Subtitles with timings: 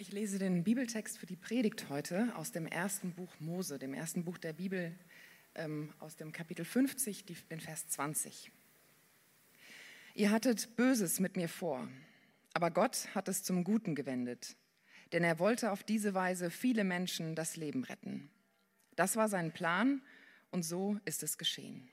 [0.00, 4.24] Ich lese den Bibeltext für die Predigt heute aus dem ersten Buch Mose, dem ersten
[4.24, 4.96] Buch der Bibel,
[5.56, 8.52] ähm, aus dem Kapitel 50, die, den Vers 20.
[10.14, 11.88] Ihr hattet Böses mit mir vor,
[12.54, 14.54] aber Gott hat es zum Guten gewendet,
[15.10, 18.30] denn er wollte auf diese Weise viele Menschen das Leben retten.
[18.94, 20.00] Das war sein Plan
[20.52, 21.90] und so ist es geschehen.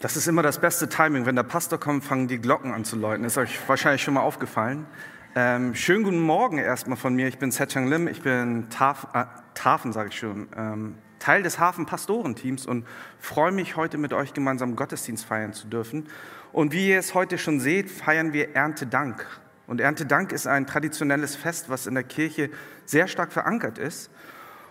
[0.00, 1.26] Das ist immer das beste Timing.
[1.26, 3.24] Wenn der Pastor kommt, fangen die Glocken an zu läuten.
[3.24, 4.86] Ist euch wahrscheinlich schon mal aufgefallen.
[5.34, 7.26] Ähm, schönen guten Morgen erstmal von mir.
[7.26, 8.06] Ich bin Setchang Lim.
[8.06, 12.86] Ich bin Taf, äh, Tafen, sage ich schon, ähm, Teil des Hafen-Pastorenteams und
[13.18, 16.06] freue mich, heute mit euch gemeinsam Gottesdienst feiern zu dürfen.
[16.52, 19.26] Und wie ihr es heute schon seht, feiern wir Erntedank.
[19.66, 22.50] Und Erntedank ist ein traditionelles Fest, was in der Kirche
[22.84, 24.12] sehr stark verankert ist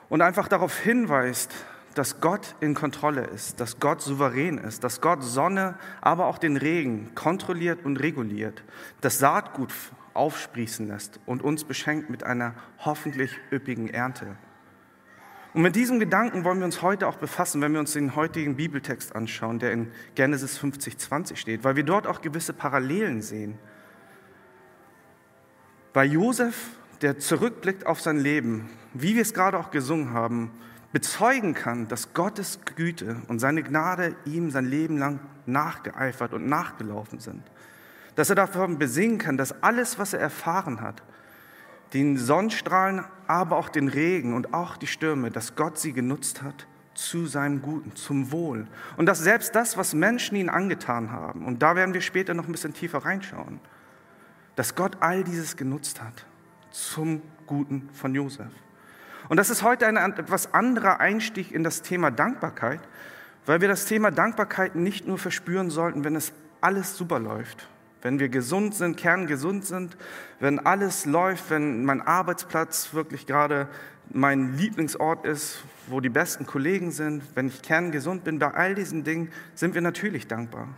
[0.07, 1.51] und einfach darauf hinweist,
[1.97, 6.57] dass Gott in Kontrolle ist, dass Gott souverän ist, dass Gott Sonne, aber auch den
[6.57, 8.63] Regen kontrolliert und reguliert,
[9.01, 9.73] das Saatgut
[10.13, 14.35] aufsprießen lässt und uns beschenkt mit einer hoffentlich üppigen Ernte.
[15.53, 18.57] Und mit diesem Gedanken wollen wir uns heute auch befassen, wenn wir uns den heutigen
[18.57, 23.57] Bibeltext anschauen, der in Genesis 50, 20 steht, weil wir dort auch gewisse Parallelen sehen.
[25.93, 30.51] Bei Josef, der zurückblickt auf sein Leben, wie wir es gerade auch gesungen haben,
[30.91, 37.19] bezeugen kann, dass Gottes Güte und seine Gnade ihm sein Leben lang nachgeeifert und nachgelaufen
[37.19, 37.43] sind.
[38.15, 41.03] Dass er davon besingen kann, dass alles, was er erfahren hat,
[41.93, 46.67] den Sonnenstrahlen, aber auch den Regen und auch die Stürme, dass Gott sie genutzt hat
[46.93, 48.67] zu seinem Guten, zum Wohl.
[48.97, 52.47] Und dass selbst das, was Menschen ihnen angetan haben, und da werden wir später noch
[52.47, 53.59] ein bisschen tiefer reinschauen,
[54.55, 56.25] dass Gott all dieses genutzt hat
[56.71, 58.51] zum Guten von Josef.
[59.29, 62.79] Und das ist heute ein etwas anderer Einstieg in das Thema Dankbarkeit,
[63.45, 67.67] weil wir das Thema Dankbarkeit nicht nur verspüren sollten, wenn es alles super läuft,
[68.01, 69.97] wenn wir gesund sind, kerngesund sind,
[70.39, 73.67] wenn alles läuft, wenn mein Arbeitsplatz wirklich gerade
[74.09, 79.03] mein Lieblingsort ist, wo die besten Kollegen sind, wenn ich kerngesund bin, bei all diesen
[79.03, 80.69] Dingen sind wir natürlich dankbar.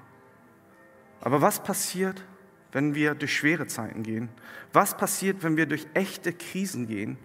[1.21, 2.23] Aber was passiert,
[2.71, 4.29] wenn wir durch schwere Zeiten gehen?
[4.73, 7.17] Was passiert, wenn wir durch echte Krisen gehen?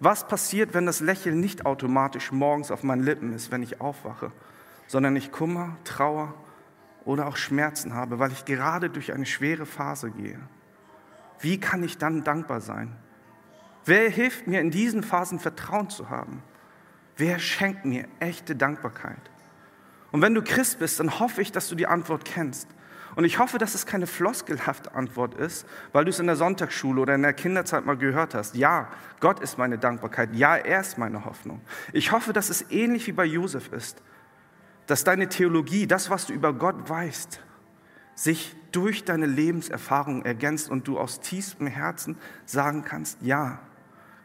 [0.00, 4.30] Was passiert, wenn das Lächeln nicht automatisch morgens auf meinen Lippen ist, wenn ich aufwache,
[4.86, 6.34] sondern ich Kummer, Trauer
[7.04, 10.38] oder auch Schmerzen habe, weil ich gerade durch eine schwere Phase gehe?
[11.40, 12.96] Wie kann ich dann dankbar sein?
[13.84, 16.42] Wer hilft mir in diesen Phasen Vertrauen zu haben?
[17.16, 19.30] Wer schenkt mir echte Dankbarkeit?
[20.12, 22.68] Und wenn du Christ bist, dann hoffe ich, dass du die Antwort kennst.
[23.16, 27.00] Und ich hoffe, dass es keine floskelhafte Antwort ist, weil du es in der Sonntagsschule
[27.00, 28.54] oder in der Kinderzeit mal gehört hast.
[28.54, 28.88] Ja,
[29.20, 30.34] Gott ist meine Dankbarkeit.
[30.34, 31.60] Ja, er ist meine Hoffnung.
[31.92, 34.02] Ich hoffe, dass es ähnlich wie bei Josef ist,
[34.86, 37.40] dass deine Theologie, das, was du über Gott weißt,
[38.14, 42.16] sich durch deine Lebenserfahrung ergänzt und du aus tiefstem Herzen
[42.46, 43.60] sagen kannst, ja,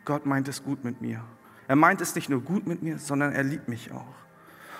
[0.05, 1.23] Gott meint es gut mit mir.
[1.67, 4.15] Er meint es nicht nur gut mit mir, sondern er liebt mich auch.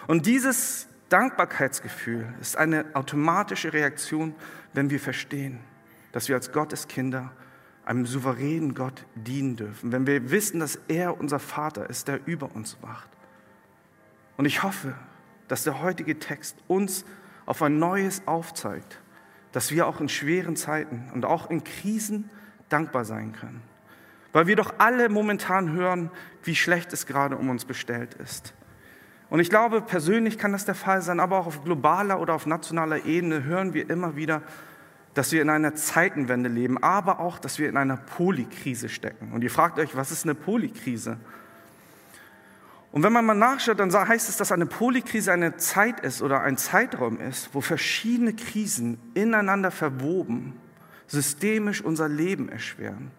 [0.08, 4.34] Und dieses Dankbarkeitsgefühl ist eine automatische Reaktion,
[4.74, 5.60] wenn wir verstehen,
[6.12, 7.32] dass wir als Gottes Kinder
[7.86, 12.56] einem souveränen Gott dienen dürfen, wenn wir wissen, dass er unser Vater ist, der über
[12.56, 13.10] uns wacht.
[14.38, 14.96] Und ich hoffe,
[15.48, 17.06] dass der heutige Text uns
[17.46, 19.00] auf ein neues aufzeigt,
[19.52, 22.32] dass wir auch in schweren Zeiten und auch in Krisen
[22.70, 23.62] dankbar sein können.
[24.32, 26.10] Weil wir doch alle momentan hören,
[26.42, 28.56] wie schlecht es gerade um uns bestellt ist.
[29.34, 32.46] Und ich glaube, persönlich kann das der Fall sein, aber auch auf globaler oder auf
[32.46, 34.44] nationaler Ebene hören wir immer wieder,
[35.16, 39.32] dass wir in einer Zeitenwende leben, aber auch, dass wir in einer Polykrise stecken.
[39.32, 41.18] Und ihr fragt euch, was ist eine Polykrise?
[42.92, 46.42] Und wenn man mal nachschaut, dann heißt es, dass eine Polykrise eine Zeit ist oder
[46.42, 50.54] ein Zeitraum ist, wo verschiedene Krisen ineinander verwoben
[51.08, 53.10] systemisch unser Leben erschweren.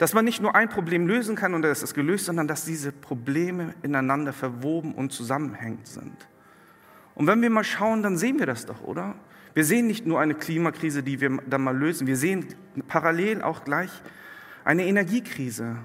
[0.00, 2.90] Dass man nicht nur ein Problem lösen kann und es ist gelöst, sondern dass diese
[2.90, 6.16] Probleme ineinander verwoben und zusammenhängend sind.
[7.14, 9.14] Und wenn wir mal schauen, dann sehen wir das doch, oder?
[9.52, 12.46] Wir sehen nicht nur eine Klimakrise, die wir dann mal lösen, wir sehen
[12.88, 13.90] parallel auch gleich
[14.64, 15.76] eine Energiekrise,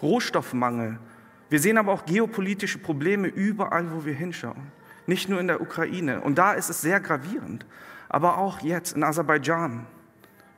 [0.00, 1.00] Rohstoffmangel.
[1.48, 4.70] Wir sehen aber auch geopolitische Probleme überall, wo wir hinschauen.
[5.08, 6.20] Nicht nur in der Ukraine.
[6.20, 7.66] Und da ist es sehr gravierend.
[8.08, 9.86] Aber auch jetzt in Aserbaidschan,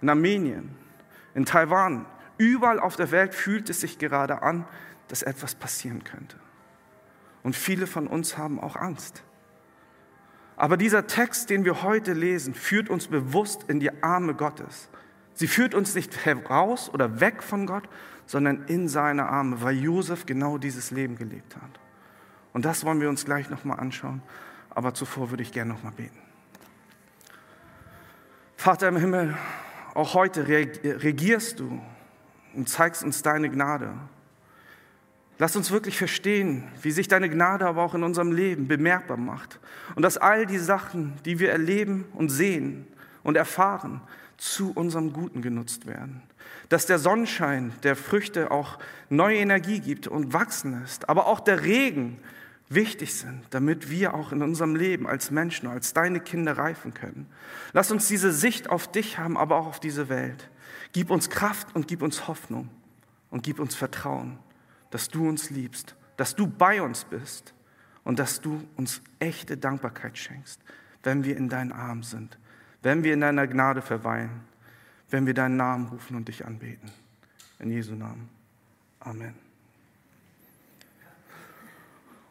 [0.02, 0.74] in Armenien,
[1.34, 2.04] in Taiwan,
[2.42, 4.64] Überall auf der Welt fühlt es sich gerade an,
[5.06, 6.36] dass etwas passieren könnte.
[7.44, 9.22] Und viele von uns haben auch Angst.
[10.56, 14.88] Aber dieser Text, den wir heute lesen, führt uns bewusst in die Arme Gottes,
[15.34, 17.88] Sie führt uns nicht heraus oder weg von Gott,
[18.26, 21.80] sondern in seine Arme, weil Josef genau dieses Leben gelebt hat.
[22.52, 24.20] Und das wollen wir uns gleich nochmal anschauen.
[24.70, 26.18] Aber zuvor würde ich gerne nochmal beten.
[28.56, 29.36] Vater im Himmel,
[29.94, 31.80] auch heute regierst du
[32.54, 33.92] und zeigst uns deine Gnade.
[35.38, 39.58] Lass uns wirklich verstehen, wie sich deine Gnade aber auch in unserem Leben bemerkbar macht.
[39.96, 42.86] Und dass all die Sachen, die wir erleben und sehen
[43.22, 44.00] und erfahren,
[44.36, 46.22] zu unserem Guten genutzt werden.
[46.68, 48.78] Dass der Sonnenschein der Früchte auch
[49.08, 51.08] neue Energie gibt und wachsen lässt.
[51.08, 52.18] Aber auch der Regen,
[52.74, 57.26] wichtig sind, damit wir auch in unserem Leben als Menschen, als deine Kinder reifen können.
[57.72, 60.50] Lass uns diese Sicht auf dich haben, aber auch auf diese Welt.
[60.92, 62.68] Gib uns Kraft und gib uns Hoffnung
[63.30, 64.38] und gib uns Vertrauen,
[64.90, 67.54] dass du uns liebst, dass du bei uns bist
[68.04, 70.60] und dass du uns echte Dankbarkeit schenkst,
[71.02, 72.38] wenn wir in deinen Armen sind,
[72.82, 74.42] wenn wir in deiner Gnade verweilen,
[75.10, 76.90] wenn wir deinen Namen rufen und dich anbeten.
[77.58, 78.28] In Jesu Namen.
[79.00, 79.34] Amen.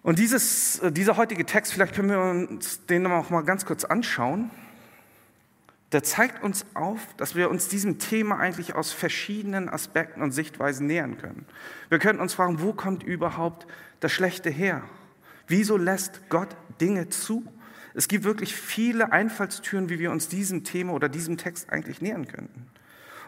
[0.03, 3.83] Und dieses, äh, dieser heutige Text, vielleicht können wir uns den noch mal ganz kurz
[3.83, 4.49] anschauen.
[5.91, 10.87] Der zeigt uns auf, dass wir uns diesem Thema eigentlich aus verschiedenen Aspekten und Sichtweisen
[10.87, 11.45] nähern können.
[11.89, 13.67] Wir können uns fragen, wo kommt überhaupt
[13.99, 14.83] das Schlechte her?
[15.47, 17.45] Wieso lässt Gott Dinge zu?
[17.93, 22.25] Es gibt wirklich viele Einfallstüren, wie wir uns diesem Thema oder diesem Text eigentlich nähern
[22.25, 22.67] könnten.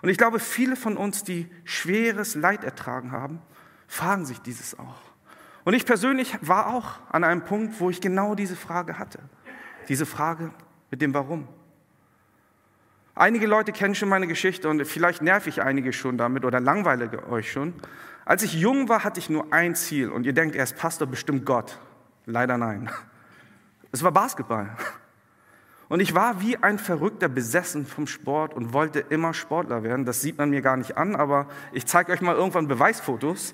[0.01, 3.42] Und ich glaube, viele von uns, die schweres Leid ertragen haben,
[3.88, 5.01] fragen sich dieses auch.
[5.66, 9.19] Und ich persönlich war auch an einem Punkt, wo ich genau diese Frage hatte.
[9.89, 10.51] Diese Frage
[10.92, 11.48] mit dem Warum.
[13.15, 17.27] Einige Leute kennen schon meine Geschichte und vielleicht nerv ich einige schon damit oder langweile
[17.30, 17.74] euch schon.
[18.25, 21.07] Als ich jung war, hatte ich nur ein Ziel und ihr denkt, er ist Pastor,
[21.07, 21.80] bestimmt Gott.
[22.25, 22.89] Leider nein.
[23.95, 24.75] Es war Basketball.
[25.88, 30.04] Und ich war wie ein Verrückter besessen vom Sport und wollte immer Sportler werden.
[30.04, 33.54] Das sieht man mir gar nicht an, aber ich zeige euch mal irgendwann Beweisfotos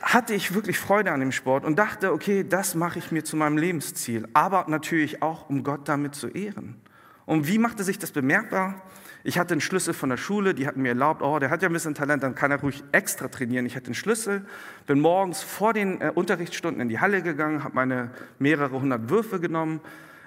[0.00, 3.36] hatte ich wirklich Freude an dem Sport und dachte, okay, das mache ich mir zu
[3.36, 6.80] meinem Lebensziel, aber natürlich auch, um Gott damit zu ehren.
[7.26, 8.80] Und wie machte sich das bemerkbar?
[9.24, 11.68] Ich hatte einen Schlüssel von der Schule, die hatten mir erlaubt, oh, der hat ja
[11.68, 13.66] ein bisschen Talent, dann kann er ruhig extra trainieren.
[13.66, 14.46] Ich hatte einen Schlüssel,
[14.86, 19.40] bin morgens vor den äh, Unterrichtsstunden in die Halle gegangen, habe meine mehrere hundert Würfe
[19.40, 19.80] genommen,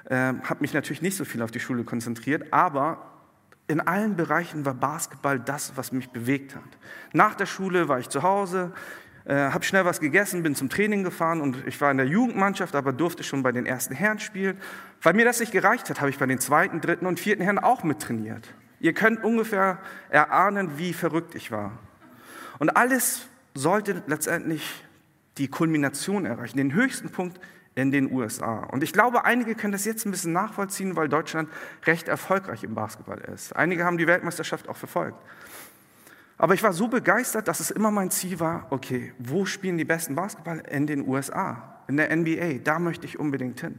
[0.09, 3.05] äh, habe mich natürlich nicht so viel auf die Schule konzentriert, aber
[3.69, 6.63] in allen Bereichen war Basketball das, was mich bewegt hat.
[7.13, 8.73] Nach der Schule war ich zu Hause,
[9.29, 12.73] äh, habe schnell was gegessen, bin zum Training gefahren und ich war in der Jugendmannschaft,
[12.73, 14.57] aber durfte schon bei den ersten Herren spielen.
[15.03, 17.59] Weil mir das nicht gereicht hat, habe ich bei den zweiten, dritten und vierten Herren
[17.59, 18.51] auch mittrainiert.
[18.79, 19.77] Ihr könnt ungefähr
[20.09, 21.77] erahnen, wie verrückt ich war.
[22.57, 24.83] Und alles sollte letztendlich
[25.37, 27.39] die Kulmination erreichen, den höchsten Punkt
[27.75, 28.63] in den USA.
[28.63, 31.49] Und ich glaube, einige können das jetzt ein bisschen nachvollziehen, weil Deutschland
[31.85, 33.55] recht erfolgreich im Basketball ist.
[33.55, 35.21] Einige haben die Weltmeisterschaft auch verfolgt.
[36.39, 39.83] Aber ich war so begeistert, dass es immer mein Ziel war, okay, wo spielen die
[39.83, 40.59] besten Basketball?
[40.71, 43.77] In den USA, in der NBA, da möchte ich unbedingt hin.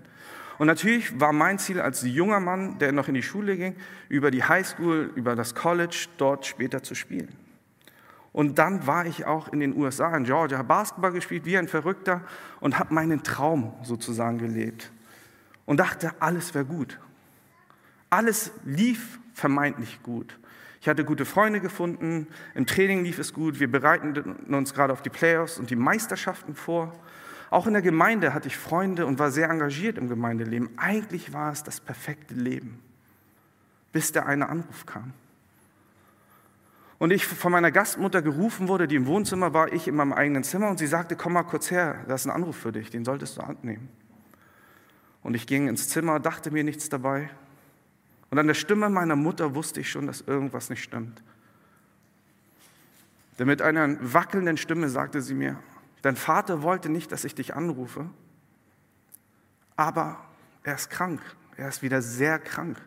[0.59, 3.77] Und natürlich war mein Ziel als junger Mann, der noch in die Schule ging,
[4.11, 7.35] über die Highschool, über das College, dort später zu spielen.
[8.33, 11.67] Und dann war ich auch in den USA, in Georgia, habe Basketball gespielt wie ein
[11.67, 12.21] Verrückter
[12.61, 14.93] und habe meinen Traum sozusagen gelebt.
[15.65, 17.01] Und dachte, alles wäre gut.
[18.11, 20.39] Alles lief vermeintlich gut.
[20.81, 25.03] Ich hatte gute Freunde gefunden, im Training lief es gut, wir bereiten uns gerade auf
[25.03, 26.95] die Playoffs und die Meisterschaften vor.
[27.51, 30.71] Auch in der Gemeinde hatte ich Freunde und war sehr engagiert im Gemeindeleben.
[30.79, 32.79] Eigentlich war es das perfekte Leben,
[33.93, 35.13] bis der eine Anruf kam.
[36.99, 40.45] Und ich von meiner Gastmutter gerufen wurde, die im Wohnzimmer war, ich in meinem eigenen
[40.45, 43.05] Zimmer, und sie sagte, komm mal kurz her, da ist ein Anruf für dich, den
[43.05, 43.89] solltest du annehmen.
[45.23, 47.31] Und ich ging ins Zimmer, dachte mir nichts dabei,
[48.31, 51.23] und an der Stimme meiner Mutter wusste ich schon, dass irgendwas nicht stimmt.
[53.39, 55.59] Denn mit einer wackelnden Stimme sagte sie mir,
[56.03, 58.09] dein Vater wollte nicht, dass ich dich anrufe,
[59.77, 60.19] aber
[60.63, 61.21] er ist krank,
[61.57, 62.81] er ist wieder sehr krank.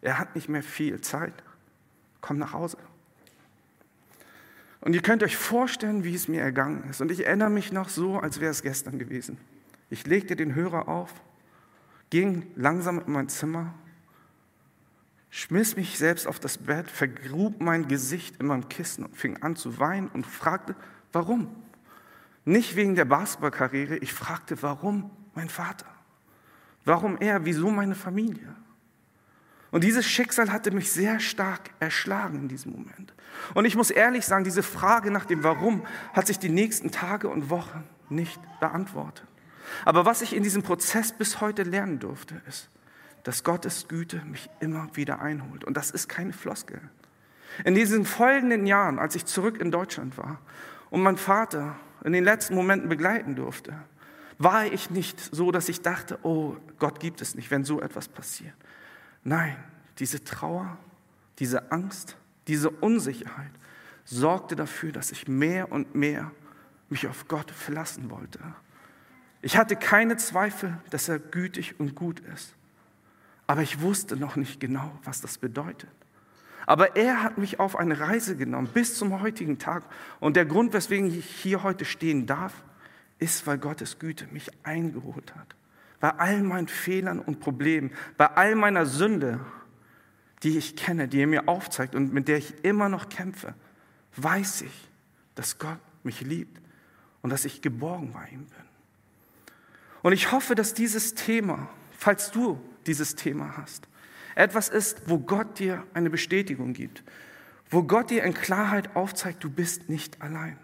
[0.00, 1.34] Er hat nicht mehr viel Zeit.
[2.20, 2.78] Komm nach Hause.
[4.80, 7.00] Und ihr könnt euch vorstellen, wie es mir ergangen ist.
[7.00, 9.38] Und ich erinnere mich noch so, als wäre es gestern gewesen.
[9.90, 11.12] Ich legte den Hörer auf,
[12.10, 13.74] ging langsam in mein Zimmer
[15.30, 19.56] schmiss mich selbst auf das Bett, vergrub mein Gesicht in meinem Kissen und fing an
[19.56, 20.74] zu weinen und fragte,
[21.12, 21.54] warum?
[22.44, 25.86] Nicht wegen der Basketballkarriere, ich fragte, warum mein Vater?
[26.84, 27.44] Warum er?
[27.44, 28.56] Wieso meine Familie?
[29.70, 33.12] Und dieses Schicksal hatte mich sehr stark erschlagen in diesem Moment.
[33.52, 37.28] Und ich muss ehrlich sagen, diese Frage nach dem Warum hat sich die nächsten Tage
[37.28, 39.26] und Wochen nicht beantwortet.
[39.84, 42.70] Aber was ich in diesem Prozess bis heute lernen durfte, ist,
[43.28, 45.62] dass Gottes Güte mich immer wieder einholt.
[45.62, 46.80] Und das ist keine Floskel.
[47.66, 50.40] In diesen folgenden Jahren, als ich zurück in Deutschland war
[50.88, 53.74] und mein Vater in den letzten Momenten begleiten durfte,
[54.38, 58.08] war ich nicht so, dass ich dachte, oh, Gott gibt es nicht, wenn so etwas
[58.08, 58.54] passiert.
[59.24, 59.56] Nein,
[59.98, 60.78] diese Trauer,
[61.38, 62.16] diese Angst,
[62.46, 63.52] diese Unsicherheit
[64.06, 66.30] sorgte dafür, dass ich mehr und mehr
[66.88, 68.38] mich auf Gott verlassen wollte.
[69.42, 72.54] Ich hatte keine Zweifel, dass er gütig und gut ist.
[73.48, 75.90] Aber ich wusste noch nicht genau, was das bedeutet.
[76.66, 79.84] Aber er hat mich auf eine Reise genommen bis zum heutigen Tag.
[80.20, 82.52] Und der Grund, weswegen ich hier heute stehen darf,
[83.18, 85.56] ist, weil Gottes Güte mich eingeholt hat.
[85.98, 89.40] Bei all meinen Fehlern und Problemen, bei all meiner Sünde,
[90.42, 93.54] die ich kenne, die er mir aufzeigt und mit der ich immer noch kämpfe,
[94.16, 94.90] weiß ich,
[95.34, 96.60] dass Gott mich liebt
[97.22, 98.68] und dass ich geborgen bei ihm bin.
[100.02, 103.88] Und ich hoffe, dass dieses Thema, falls du dieses Thema hast,
[104.34, 107.04] etwas ist, wo Gott dir eine Bestätigung gibt,
[107.70, 110.58] wo Gott dir in Klarheit aufzeigt, du bist nicht allein.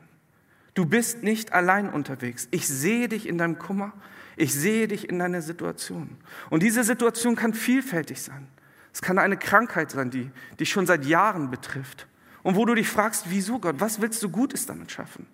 [0.75, 2.49] Du bist nicht allein unterwegs.
[2.51, 3.93] Ich sehe dich in deinem Kummer,
[4.37, 6.17] ich sehe dich in deiner Situation.
[6.51, 8.49] Und diese Situation kann vielfältig sein.
[8.93, 12.09] Es kann eine Krankheit sein, die dich schon seit Jahren betrifft.
[12.43, 15.27] Und wo du dich fragst, wieso Gott, was willst du Gutes damit schaffen?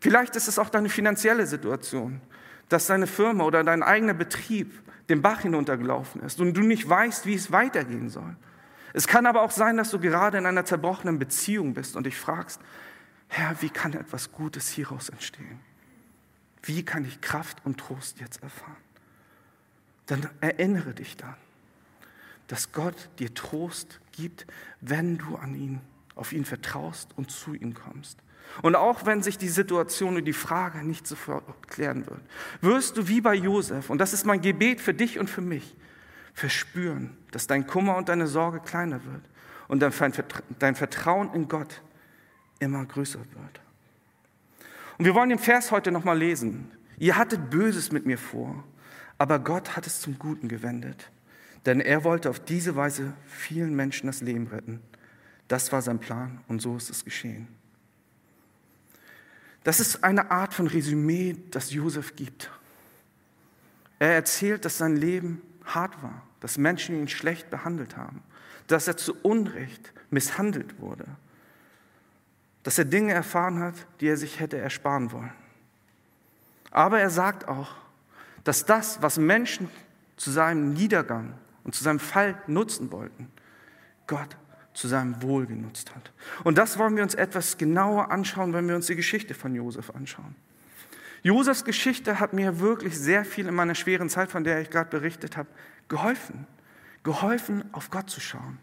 [0.00, 2.20] Vielleicht ist es auch deine finanzielle Situation,
[2.68, 7.26] dass deine Firma oder dein eigener Betrieb den Bach hinuntergelaufen ist und du nicht weißt,
[7.26, 8.36] wie es weitergehen soll.
[8.92, 12.16] Es kann aber auch sein, dass du gerade in einer zerbrochenen Beziehung bist und dich
[12.16, 12.60] fragst,
[13.28, 15.60] Herr, wie kann etwas Gutes hieraus entstehen?
[16.62, 18.76] Wie kann ich Kraft und Trost jetzt erfahren?
[20.06, 21.36] Dann erinnere dich daran,
[22.46, 24.46] dass Gott dir Trost gibt,
[24.80, 25.80] wenn du an ihn,
[26.14, 28.18] auf ihn vertraust und zu ihm kommst.
[28.62, 32.20] Und auch wenn sich die Situation und die Frage nicht sofort klären wird,
[32.60, 35.76] wirst du wie bei Josef, und das ist mein Gebet für dich und für mich,
[36.34, 39.22] verspüren, dass dein Kummer und deine Sorge kleiner wird
[39.68, 41.82] und dein Vertrauen in Gott
[42.58, 43.60] immer größer wird.
[44.98, 46.70] Und wir wollen den Vers heute nochmal lesen.
[46.98, 48.62] Ihr hattet Böses mit mir vor,
[49.18, 51.10] aber Gott hat es zum Guten gewendet,
[51.66, 54.80] denn er wollte auf diese Weise vielen Menschen das Leben retten.
[55.48, 57.48] Das war sein Plan und so ist es geschehen.
[59.64, 62.50] Das ist eine Art von Resümee, das Josef gibt.
[63.98, 68.22] Er erzählt, dass sein Leben hart war, dass Menschen ihn schlecht behandelt haben,
[68.66, 71.06] dass er zu Unrecht misshandelt wurde,
[72.62, 75.32] dass er Dinge erfahren hat, die er sich hätte ersparen wollen.
[76.70, 77.76] Aber er sagt auch,
[78.42, 79.70] dass das, was Menschen
[80.16, 83.30] zu seinem Niedergang und zu seinem Fall nutzen wollten,
[84.06, 84.36] Gott
[84.74, 86.12] zu seinem Wohl genutzt hat.
[86.42, 89.90] Und das wollen wir uns etwas genauer anschauen, wenn wir uns die Geschichte von Josef
[89.90, 90.34] anschauen.
[91.22, 94.90] Josefs Geschichte hat mir wirklich sehr viel in meiner schweren Zeit, von der ich gerade
[94.90, 95.48] berichtet habe,
[95.88, 96.46] geholfen.
[97.02, 98.58] Geholfen, auf Gott zu schauen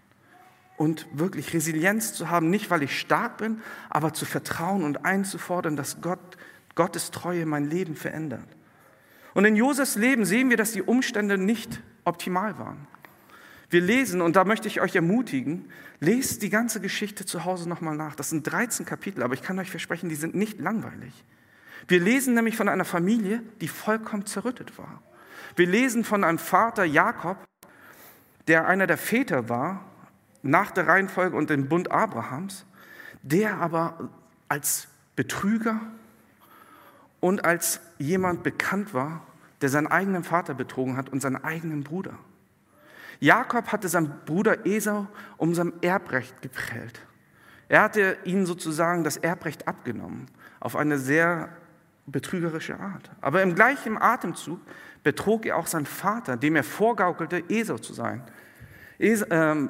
[0.82, 5.76] und wirklich Resilienz zu haben, nicht weil ich stark bin, aber zu vertrauen und einzufordern,
[5.76, 6.38] dass Gott,
[6.74, 8.48] Gottes Treue mein Leben verändert.
[9.36, 12.88] Und in Josefs Leben sehen wir, dass die Umstände nicht optimal waren.
[13.72, 17.96] Wir lesen, und da möchte ich euch ermutigen, lest die ganze Geschichte zu Hause nochmal
[17.96, 18.16] nach.
[18.16, 21.24] Das sind 13 Kapitel, aber ich kann euch versprechen, die sind nicht langweilig.
[21.88, 25.02] Wir lesen nämlich von einer Familie, die vollkommen zerrüttet war.
[25.56, 27.38] Wir lesen von einem Vater Jakob,
[28.48, 29.86] der einer der Väter war
[30.44, 32.66] nach der Reihenfolge und dem Bund Abrahams,
[33.22, 34.10] der aber
[34.50, 35.80] als Betrüger
[37.22, 39.26] und als jemand bekannt war,
[39.62, 42.18] der seinen eigenen Vater betrogen hat und seinen eigenen Bruder.
[43.22, 47.00] Jakob hatte seinen Bruder Esau um sein Erbrecht geprellt.
[47.70, 50.26] Er hatte ihnen sozusagen das Erbrecht abgenommen,
[50.60, 51.50] auf eine sehr
[52.08, 53.12] betrügerische Art.
[53.22, 54.60] Aber im gleichen Atemzug
[55.04, 58.24] betrog er auch seinen Vater, dem er vorgaukelte, Esau zu sein.
[58.98, 59.70] Es, ähm,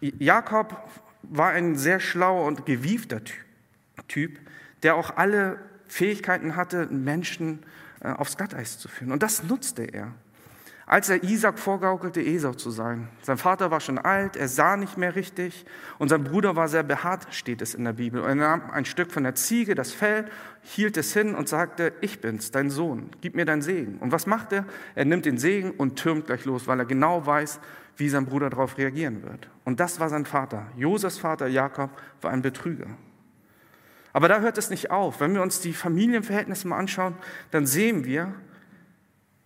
[0.00, 0.76] Jakob
[1.22, 3.22] war ein sehr schlauer und gewiefter
[4.08, 4.38] Typ,
[4.82, 7.64] der auch alle Fähigkeiten hatte, Menschen
[8.00, 9.10] äh, aufs Glatteis zu führen.
[9.10, 10.12] Und das nutzte er.
[10.92, 13.08] Als er Isaac vorgaukelte, Esau zu sein.
[13.22, 15.64] Sein Vater war schon alt, er sah nicht mehr richtig
[15.98, 18.20] und sein Bruder war sehr behaart, steht es in der Bibel.
[18.20, 20.26] Und er nahm ein Stück von der Ziege, das Fell,
[20.60, 23.96] hielt es hin und sagte, ich bin's, dein Sohn, gib mir deinen Segen.
[24.00, 24.66] Und was macht er?
[24.94, 27.58] Er nimmt den Segen und türmt gleich los, weil er genau weiß,
[27.96, 29.48] wie sein Bruder darauf reagieren wird.
[29.64, 30.66] Und das war sein Vater.
[30.76, 31.88] Josefs Vater Jakob
[32.20, 32.88] war ein Betrüger.
[34.12, 35.20] Aber da hört es nicht auf.
[35.20, 37.14] Wenn wir uns die Familienverhältnisse mal anschauen,
[37.50, 38.34] dann sehen wir,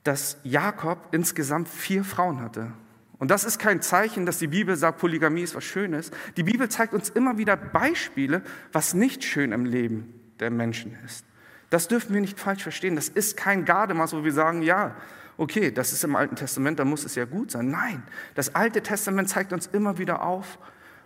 [0.06, 2.72] dass Jakob insgesamt vier Frauen hatte.
[3.18, 6.10] Und das ist kein Zeichen, dass die Bibel sagt, Polygamie ist was Schönes.
[6.36, 11.24] Die Bibel zeigt uns immer wieder Beispiele, was nicht schön im Leben der Menschen ist.
[11.70, 12.94] Das dürfen wir nicht falsch verstehen.
[12.94, 14.94] Das ist kein Gardemaß, wo wir sagen, ja,
[15.38, 17.70] okay, das ist im Alten Testament, da muss es ja gut sein.
[17.70, 18.02] Nein,
[18.34, 20.58] das Alte Testament zeigt uns immer wieder auf,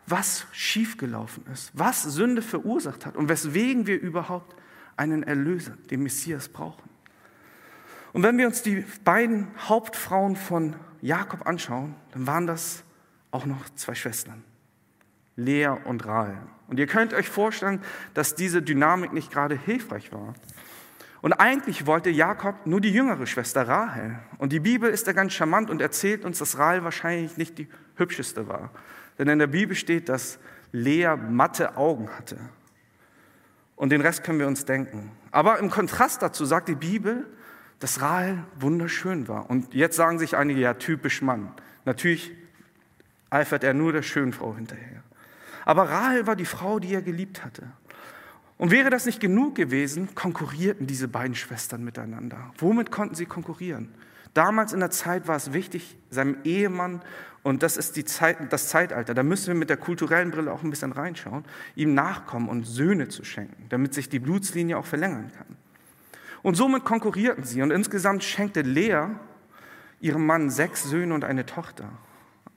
[0.07, 4.57] was schiefgelaufen ist, was Sünde verursacht hat und weswegen wir überhaupt
[4.97, 6.90] einen Erlöser, den Messias, brauchen.
[8.13, 12.85] Und wenn wir uns die beiden Hauptfrauen von Jakob anschauen, dann waren das
[13.31, 14.43] auch noch zwei Schwestern,
[15.37, 16.39] Lea und Rahel.
[16.69, 17.81] Und ihr könnt euch vorstellen,
[18.15, 20.35] dass diese Dynamik nicht gerade hilfreich war.
[21.23, 24.19] Und eigentlich wollte Jakob nur die jüngere Schwester Rahel.
[24.39, 27.69] Und die Bibel ist da ganz charmant und erzählt uns, dass Rahel wahrscheinlich nicht die
[27.97, 28.71] hübscheste war.
[29.19, 30.39] Denn in der Bibel steht, dass
[30.73, 32.39] Lea matte Augen hatte.
[33.77, 35.11] Und den Rest können wir uns denken.
[35.31, 37.27] Aber im Kontrast dazu sagt die Bibel,
[37.81, 39.51] dass Rahel wunderschön war.
[39.51, 41.53] Und jetzt sagen sich einige, ja, typisch Mann.
[41.85, 42.33] Natürlich
[43.31, 45.03] eifert er nur der schönen Frau hinterher.
[45.65, 47.65] Aber Rahel war die Frau, die er geliebt hatte.
[48.59, 52.53] Und wäre das nicht genug gewesen, konkurrierten diese beiden Schwestern miteinander.
[52.59, 53.89] Womit konnten sie konkurrieren?
[54.35, 57.01] Damals in der Zeit war es wichtig, seinem Ehemann,
[57.43, 60.63] und das ist die Zeit, das Zeitalter, da müssen wir mit der kulturellen Brille auch
[60.63, 61.45] ein bisschen reinschauen,
[61.75, 65.57] ihm nachkommen und Söhne zu schenken, damit sich die Blutslinie auch verlängern kann.
[66.43, 67.63] Und somit konkurrierten sie.
[67.63, 69.07] Und insgesamt schenkte Lea
[70.01, 71.91] ihrem Mann sechs Söhne und eine Tochter.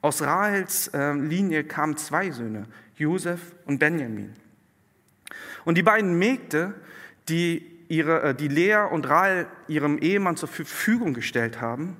[0.00, 4.32] Aus Rahels äh, Linie kamen zwei Söhne, Josef und Benjamin.
[5.64, 6.74] Und die beiden Mägde,
[7.28, 11.96] die, ihre, äh, die Lea und Rahel ihrem Ehemann zur Verfügung gestellt haben,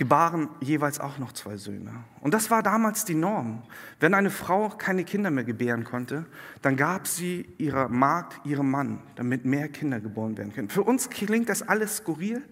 [0.00, 1.92] gebaren jeweils auch noch zwei Söhne.
[2.22, 3.62] Und das war damals die Norm.
[4.00, 6.24] Wenn eine Frau keine Kinder mehr gebären konnte,
[6.62, 10.70] dann gab sie ihrer Magd ihrem Mann, damit mehr Kinder geboren werden können.
[10.70, 12.42] Für uns klingt das alles skurril,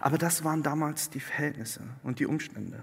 [0.00, 2.82] aber das waren damals die Verhältnisse und die Umstände.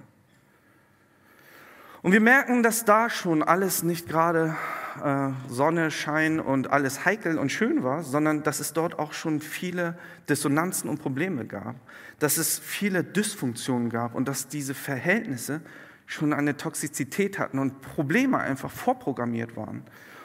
[2.03, 4.55] Und wir merken, dass da schon alles nicht gerade
[5.03, 9.39] äh, Sonne, Schein und alles heikel und schön war, sondern dass es dort auch schon
[9.39, 9.97] viele
[10.29, 11.75] Dissonanzen und Probleme gab,
[12.19, 15.61] dass es viele Dysfunktionen gab und dass diese Verhältnisse
[16.05, 19.83] schon eine Toxizität hatten und Probleme einfach vorprogrammiert waren.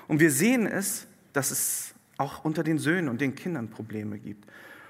[0.09, 4.47] Und wir sehen es, dass es auch unter den Söhnen und den Kindern Probleme gibt.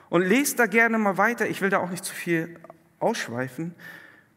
[0.09, 2.59] Und lest da gerne mal weiter, ich will da auch nicht zu viel
[3.00, 3.74] ausschweifen.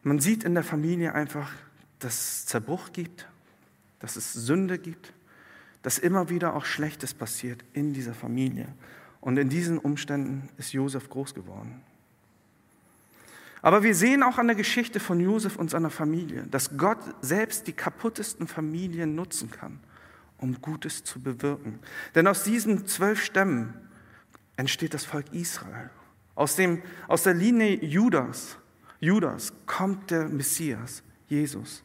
[0.02, 1.50] Man sieht in der Familie einfach,
[1.98, 3.28] dass es Zerbruch gibt,
[4.00, 5.12] dass es Sünde gibt,
[5.82, 8.68] dass immer wieder auch Schlechtes passiert in dieser Familie.
[9.20, 11.82] Und in diesen Umständen ist Josef groß geworden.
[13.62, 17.66] Aber wir sehen auch an der Geschichte von Josef und seiner Familie, dass Gott selbst
[17.66, 19.80] die kaputtesten Familien nutzen kann,
[20.38, 21.78] um Gutes zu bewirken.
[22.14, 23.74] Denn aus diesen zwölf Stämmen
[24.56, 25.90] entsteht das Volk Israel.
[26.34, 28.56] Aus, dem, aus der Linie Judas,
[28.98, 31.82] Judas kommt der Messias, Jesus.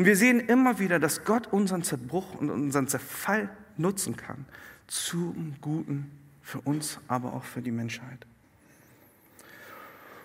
[0.00, 4.46] Und wir sehen immer wieder, dass Gott unseren Zerbruch und unseren Zerfall nutzen kann
[4.86, 6.10] zum Guten
[6.40, 8.26] für uns, aber auch für die Menschheit.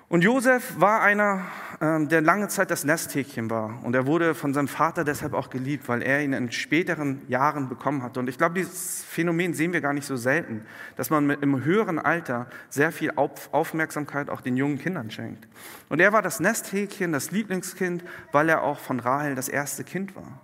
[0.08, 1.48] Und Josef war einer,
[1.82, 3.84] ähm, der lange Zeit das Nesthäkchen war.
[3.84, 7.70] Und er wurde von seinem Vater deshalb auch geliebt, weil er ihn in späteren Jahren
[7.70, 8.20] bekommen hatte.
[8.20, 10.64] Und ich glaube, dieses Phänomen sehen wir gar nicht so selten,
[10.96, 15.48] dass man im höheren Alter sehr viel Aufmerksamkeit auch den jungen Kindern schenkt.
[15.90, 20.16] Und er war das Nesthäkchen, das Lieblingskind, weil er auch von Rahel das erste Kind
[20.16, 20.40] war.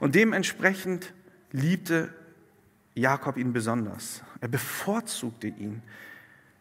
[0.00, 1.14] Und dementsprechend
[1.50, 2.10] liebte
[2.94, 4.22] Jakob ihn besonders.
[4.42, 5.82] Er bevorzugte ihn.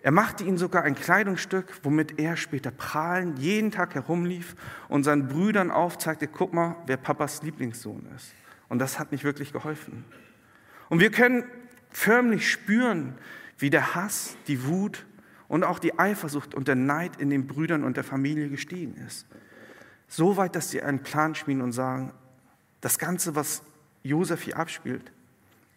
[0.01, 4.55] Er machte ihn sogar ein Kleidungsstück, womit er später prahlend jeden Tag herumlief
[4.89, 8.33] und seinen Brüdern aufzeigte, guck mal, wer Papas Lieblingssohn ist.
[8.69, 10.05] Und das hat nicht wirklich geholfen.
[10.89, 11.43] Und wir können
[11.89, 13.15] förmlich spüren,
[13.57, 15.05] wie der Hass, die Wut
[15.47, 19.25] und auch die Eifersucht und der Neid in den Brüdern und der Familie gestiegen ist.
[20.07, 22.13] So weit, dass sie einen Plan schmieden und sagen,
[22.81, 23.63] das Ganze, was
[24.03, 25.11] Josef hier abspielt,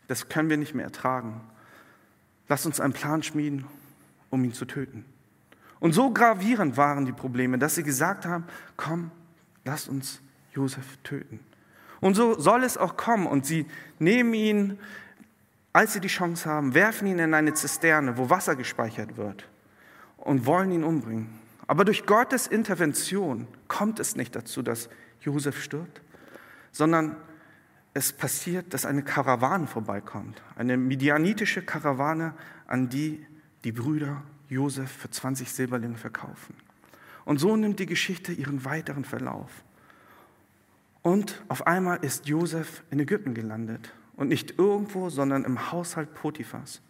[0.09, 1.40] das können wir nicht mehr ertragen.
[2.48, 3.64] Lass uns einen Plan schmieden
[4.30, 5.04] um ihn zu töten.
[5.80, 8.44] Und so gravierend waren die Probleme, dass sie gesagt haben,
[8.76, 9.10] komm,
[9.64, 10.20] lass uns
[10.52, 11.40] Josef töten.
[12.00, 13.26] Und so soll es auch kommen.
[13.26, 13.66] Und sie
[13.98, 14.78] nehmen ihn,
[15.72, 19.46] als sie die Chance haben, werfen ihn in eine Zisterne, wo Wasser gespeichert wird
[20.16, 21.28] und wollen ihn umbringen.
[21.66, 24.88] Aber durch Gottes Intervention kommt es nicht dazu, dass
[25.20, 26.02] Josef stirbt,
[26.72, 27.16] sondern
[27.94, 32.34] es passiert, dass eine Karawane vorbeikommt, eine midianitische Karawane,
[32.66, 33.24] an die
[33.64, 36.55] die Brüder Josef für 20 Silberlinge verkaufen.
[37.25, 39.51] Und so nimmt die Geschichte ihren weiteren Verlauf.
[41.03, 43.92] Und auf einmal ist Josef in Ägypten gelandet.
[44.16, 46.83] Und nicht irgendwo, sondern im Haushalt Potiphas,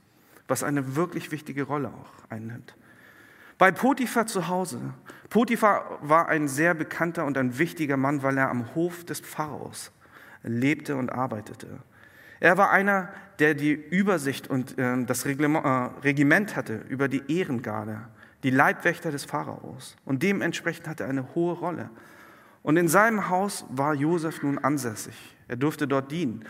[0.49, 2.75] was eine wirklich wichtige Rolle auch einnimmt.
[3.57, 4.81] Bei Potiphar zu Hause.
[5.29, 9.93] Potiphar war ein sehr bekannter und ein wichtiger Mann, weil er am Hof des Pharaos
[10.43, 11.81] lebte und arbeitete.
[12.40, 15.68] Er war einer, der die Übersicht und äh, das Reglement, äh,
[16.03, 18.00] Regiment hatte über die Ehrengarde
[18.42, 19.96] die Leibwächter des Pharaos.
[20.05, 21.90] Und dementsprechend hatte er eine hohe Rolle.
[22.62, 25.14] Und in seinem Haus war Josef nun ansässig.
[25.48, 26.44] Er durfte dort dienen.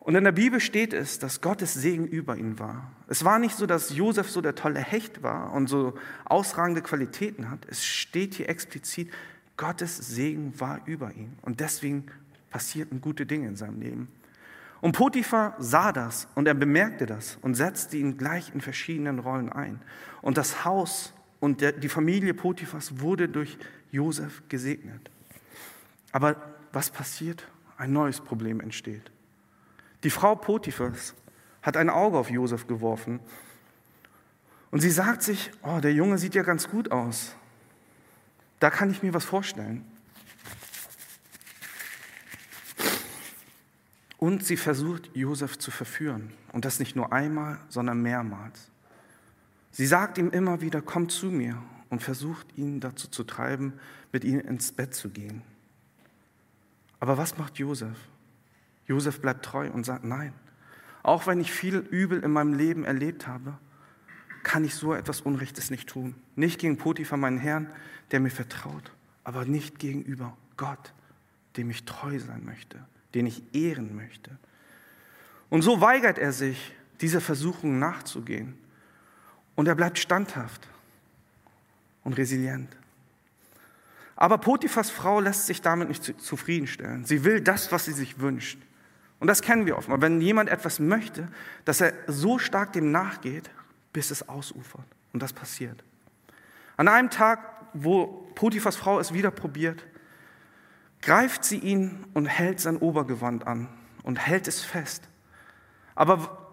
[0.00, 2.90] Und in der Bibel steht es, dass Gottes Segen über ihn war.
[3.08, 5.94] Es war nicht so, dass Josef so der tolle Hecht war und so
[6.24, 7.66] ausragende Qualitäten hat.
[7.68, 9.10] Es steht hier explizit,
[9.56, 11.36] Gottes Segen war über ihn.
[11.42, 12.06] Und deswegen
[12.50, 14.08] passierten gute Dinge in seinem Leben.
[14.80, 19.50] Und Potiphar sah das und er bemerkte das und setzte ihn gleich in verschiedenen Rollen
[19.50, 19.80] ein.
[20.22, 23.58] Und das Haus und der, die Familie Potiphas wurde durch
[23.90, 25.10] Josef gesegnet.
[26.12, 26.36] Aber
[26.72, 27.46] was passiert?
[27.78, 29.10] Ein neues Problem entsteht.
[30.02, 31.14] Die Frau Potiphas
[31.62, 33.20] hat ein Auge auf Josef geworfen
[34.70, 37.34] und sie sagt sich, oh, der Junge sieht ja ganz gut aus.
[38.60, 39.84] Da kann ich mir was vorstellen.
[44.26, 46.32] Und sie versucht, Josef zu verführen.
[46.50, 48.72] Und das nicht nur einmal, sondern mehrmals.
[49.70, 53.74] Sie sagt ihm immer wieder, komm zu mir und versucht ihn dazu zu treiben,
[54.10, 55.42] mit ihm ins Bett zu gehen.
[56.98, 57.96] Aber was macht Josef?
[58.88, 60.32] Josef bleibt treu und sagt, nein,
[61.04, 63.56] auch wenn ich viel Übel in meinem Leben erlebt habe,
[64.42, 66.16] kann ich so etwas Unrechtes nicht tun.
[66.34, 67.70] Nicht gegen Potiphar, meinen Herrn,
[68.10, 68.90] der mir vertraut,
[69.22, 70.94] aber nicht gegenüber Gott,
[71.56, 74.30] dem ich treu sein möchte, den ich ehren möchte.
[75.50, 78.58] Und so weigert er sich, dieser Versuchung nachzugehen.
[79.54, 80.66] Und er bleibt standhaft
[82.04, 82.74] und resilient.
[84.16, 87.04] Aber Potiphas Frau lässt sich damit nicht zufriedenstellen.
[87.04, 88.58] Sie will das, was sie sich wünscht.
[89.18, 89.88] Und das kennen wir oft.
[89.90, 91.28] Wenn jemand etwas möchte,
[91.64, 93.50] dass er so stark dem nachgeht,
[93.92, 94.86] bis es ausufert.
[95.12, 95.82] Und das passiert.
[96.76, 97.40] An einem Tag,
[97.72, 99.84] wo Potiphas Frau es wieder probiert,
[101.06, 103.68] greift sie ihn und hält sein Obergewand an
[104.02, 105.04] und hält es fest.
[105.94, 106.48] Aber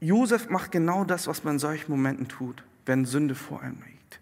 [0.00, 4.20] Josef macht genau das, was man in solchen Momenten tut, wenn Sünde vor einem liegt.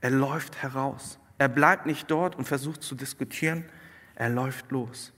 [0.00, 1.20] Er läuft heraus.
[1.38, 3.64] Er bleibt nicht dort und versucht zu diskutieren.
[4.16, 5.12] Er läuft los.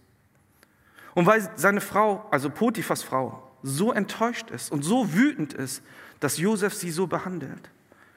[1.15, 5.83] Und weil seine Frau, also Potiphas Frau, so enttäuscht ist und so wütend ist,
[6.21, 7.71] dass Josef sie so behandelt,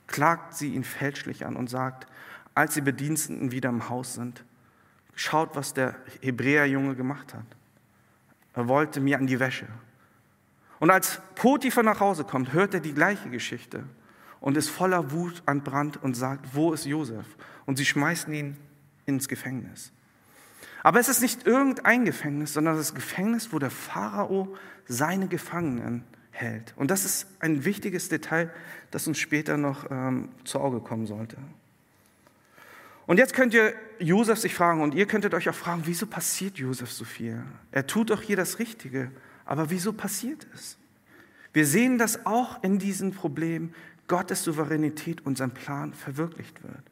[0.08, 2.06] klagt sie ihn fälschlich an und sagt,
[2.54, 4.44] als die Bediensteten wieder im Haus sind,
[5.16, 7.46] schaut, was der Hebräerjunge gemacht hat.
[8.54, 9.68] Er wollte mir an die Wäsche.
[10.80, 13.84] Und als Potiphar nach Hause kommt, hört er die gleiche Geschichte
[14.40, 17.26] und ist voller Wut entbrannt und sagt, wo ist Josef?
[17.66, 18.58] Und sie schmeißen ihn
[19.06, 19.92] ins Gefängnis.
[20.84, 24.56] Aber es ist nicht irgendein Gefängnis, sondern das Gefängnis, wo der Pharao
[24.88, 26.74] seine Gefangenen hält.
[26.78, 28.54] Und das ist ein wichtiges Detail,
[28.92, 31.38] das uns später noch ähm, zu Auge kommen sollte.
[33.08, 36.58] Und jetzt könnt ihr Josef sich fragen und ihr könntet euch auch fragen, wieso passiert
[36.58, 37.44] Josef so viel?
[37.72, 39.12] Er tut doch hier das Richtige,
[39.46, 40.78] aber wieso passiert es?
[41.54, 43.74] Wir sehen, dass auch in diesem Problem
[44.08, 46.84] Gottes Souveränität und sein Plan verwirklicht wird.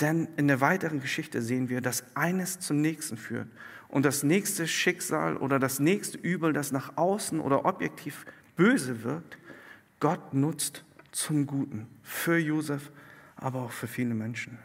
[0.00, 3.48] Denn in der weiteren Geschichte sehen wir, dass eines zum nächsten führt.
[3.88, 8.24] Und das nächste Schicksal oder das nächste Übel, das nach außen oder objektiv
[8.56, 9.36] böse wirkt,
[9.98, 11.86] Gott nutzt zum Guten.
[12.02, 12.90] Für Josef,
[13.36, 14.58] aber auch für viele Menschen.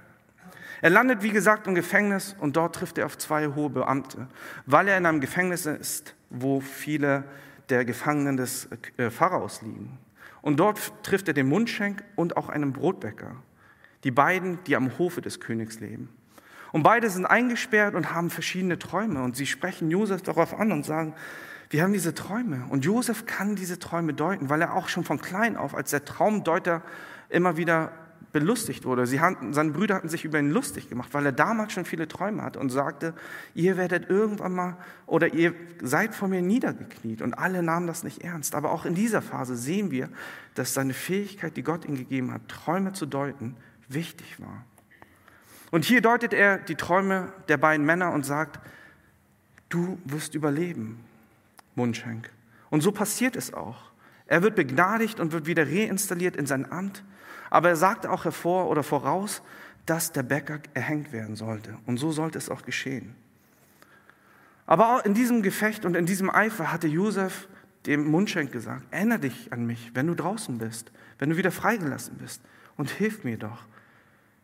[0.82, 4.28] Er landet, wie gesagt, im Gefängnis und dort trifft er auf zwei hohe Beamte,
[4.66, 7.24] weil er in einem Gefängnis ist, wo viele
[7.70, 9.98] der Gefangenen des äh, Pharaos liegen.
[10.42, 13.36] Und dort trifft er den Mundschenk und auch einen Brotbäcker.
[14.04, 16.10] Die beiden, die am Hofe des Königs leben.
[16.72, 19.24] Und beide sind eingesperrt und haben verschiedene Träume.
[19.24, 21.16] Und sie sprechen Josef darauf an und sagen,
[21.70, 22.66] wir haben diese Träume.
[22.70, 26.06] Und Josef kann diese Träume deuten, weil er auch schon von klein auf als der
[26.06, 26.84] Traumdeuter
[27.30, 27.92] immer wieder
[28.36, 29.08] belustigt wurde.
[29.08, 32.06] Sie hatten, seine Brüder hatten sich über ihn lustig gemacht, weil er damals schon viele
[32.06, 33.14] Träume hatte und sagte,
[33.54, 37.22] ihr werdet irgendwann mal oder ihr seid vor mir niedergekniet.
[37.22, 38.54] Und alle nahmen das nicht ernst.
[38.54, 40.10] Aber auch in dieser Phase sehen wir,
[40.54, 43.56] dass seine Fähigkeit, die Gott ihm gegeben hat, Träume zu deuten,
[43.88, 44.66] wichtig war.
[45.72, 48.60] Und hier deutet er die Träume der beiden Männer und sagt,
[49.70, 51.00] du wirst überleben,
[51.76, 52.30] Mundschenk.
[52.70, 53.92] Und so passiert es auch.
[54.28, 57.02] Er wird begnadigt und wird wieder reinstalliert in sein Amt,
[57.50, 59.42] aber er sagt auch hervor oder voraus,
[59.86, 61.78] dass der Bäcker erhängt werden sollte.
[61.86, 63.16] Und so sollte es auch geschehen.
[64.66, 67.48] Aber auch in diesem Gefecht und in diesem Eifer hatte Josef
[67.86, 72.18] dem Mundschenk gesagt, erinnere dich an mich, wenn du draußen bist, wenn du wieder freigelassen
[72.18, 72.42] bist
[72.78, 73.66] und hilf mir doch.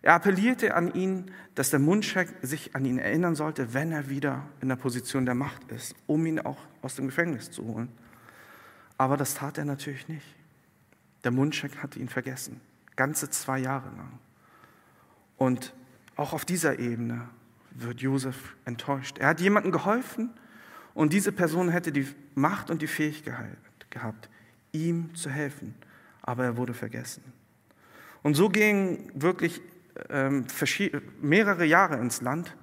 [0.03, 4.47] Er appellierte an ihn, dass der Mundschenk sich an ihn erinnern sollte, wenn er wieder
[4.59, 7.89] in der Position der Macht ist, um ihn auch aus dem Gefängnis zu holen.
[8.97, 10.35] Aber das tat er natürlich nicht.
[11.23, 12.61] Der Mundschenk hatte ihn vergessen,
[12.95, 14.19] ganze zwei Jahre lang.
[15.37, 15.73] Und
[16.15, 17.27] auch auf dieser Ebene
[17.71, 19.17] wird Josef enttäuscht.
[19.17, 20.29] Er hat jemandem geholfen
[20.93, 23.57] und diese Person hätte die Macht und die Fähigkeit
[23.89, 24.29] gehabt,
[24.71, 25.75] ihm zu helfen,
[26.21, 27.23] aber er wurde vergessen.
[28.23, 29.61] Und so gingen wirklich
[30.09, 30.45] ähm,
[31.21, 32.55] mehrere Jahre ins Land,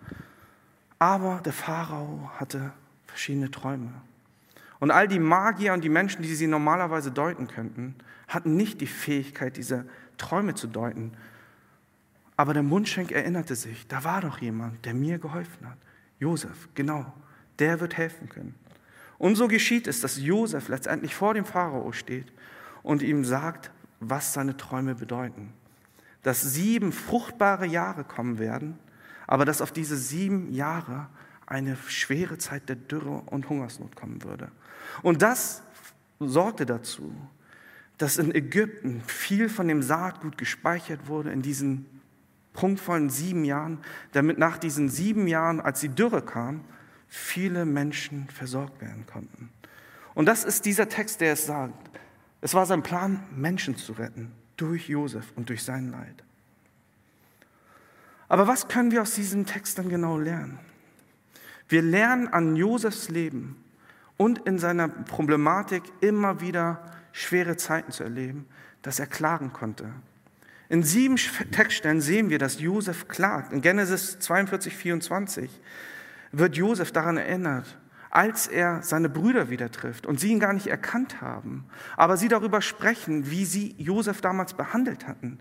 [0.99, 2.73] aber der Pharao hatte
[3.07, 3.93] verschiedene Träume.
[4.81, 7.97] Und all die Magier und die Menschen, die sie normalerweise deuten könnten,
[8.29, 9.87] hatten nicht die Fähigkeit, diese
[10.18, 11.12] Träume zu deuten.
[12.37, 15.78] Aber der Mundschenk erinnerte sich, da war doch jemand, der mir geholfen hat.
[16.20, 17.12] Josef, genau,
[17.59, 18.54] der wird helfen können.
[19.18, 22.33] Und so geschieht es, dass Josef letztendlich vor dem Pharao steht
[22.83, 25.52] und ihm sagt, was seine Träume bedeuten.
[26.22, 28.78] Dass sieben fruchtbare Jahre kommen werden,
[29.26, 31.09] aber dass auf diese sieben Jahre
[31.46, 34.50] eine schwere Zeit der Dürre und Hungersnot kommen würde.
[35.02, 35.62] Und das
[36.20, 37.12] sorgte dazu,
[37.98, 41.87] dass in Ägypten viel von dem Saatgut gespeichert wurde in diesen
[42.52, 43.78] prunkvollen sieben Jahren,
[44.12, 46.64] damit nach diesen sieben Jahren, als die Dürre kam,
[47.08, 49.50] viele Menschen versorgt werden konnten.
[50.14, 51.90] Und das ist dieser Text, der es sagt.
[52.40, 56.24] Es war sein Plan, Menschen zu retten durch Josef und durch sein Leid.
[58.28, 60.58] Aber was können wir aus diesem Text dann genau lernen?
[61.68, 63.62] Wir lernen an Josefs Leben
[64.16, 68.47] und in seiner Problematik immer wieder schwere Zeiten zu erleben,
[68.83, 69.90] dass er klagen konnte.
[70.68, 73.53] In sieben Textstellen sehen wir, dass Josef klagt.
[73.53, 75.51] In Genesis 42, 24
[76.33, 77.79] wird Josef daran erinnert,
[78.11, 81.64] als er seine Brüder wieder trifft und sie ihn gar nicht erkannt haben,
[81.97, 85.38] aber sie darüber sprechen, wie sie Josef damals behandelt hatten,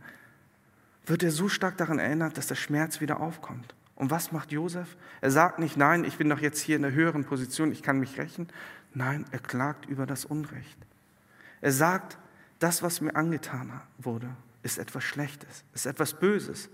[1.06, 3.73] wird er so stark daran erinnert, dass der Schmerz wieder aufkommt.
[3.95, 4.95] Und was macht Josef?
[5.21, 7.99] Er sagt nicht, nein, ich bin doch jetzt hier in einer höheren Position, ich kann
[7.99, 8.47] mich rächen.
[8.93, 10.77] Nein, er klagt über das Unrecht.
[11.61, 12.17] Er sagt,
[12.59, 14.29] das, was mir angetan wurde,
[14.63, 16.69] ist etwas Schlechtes, ist etwas Böses.